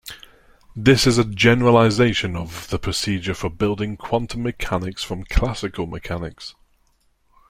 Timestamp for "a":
1.19-1.23